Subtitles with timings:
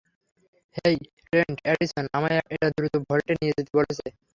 [0.75, 0.95] হেই,
[1.21, 4.05] Trent, Addison আমায় এটা দ্রুত ভল্টে নিয়ে যেতে বলেছে।